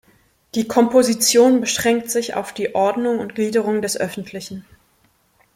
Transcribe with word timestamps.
Die 0.55 0.67
Komposition 0.67 1.61
beschränkt 1.61 2.09
sich 2.09 2.33
auf 2.33 2.53
die 2.55 2.73
Ordnung 2.73 3.19
und 3.19 3.35
Gliederung 3.35 3.83
des 3.83 3.95
Öffentlichen. 3.95 4.65